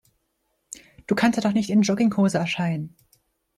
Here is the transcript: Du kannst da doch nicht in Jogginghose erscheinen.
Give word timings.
Du 1.05 1.13
kannst 1.13 1.37
da 1.37 1.43
doch 1.47 1.53
nicht 1.53 1.69
in 1.69 1.83
Jogginghose 1.83 2.39
erscheinen. 2.39 2.95